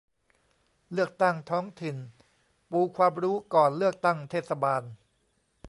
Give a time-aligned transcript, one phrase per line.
[0.91, 1.97] เลือกตั้งท้องถิ่น:
[2.71, 4.83] ปูความรู้ก่อนเลือกตั้งเทศบาล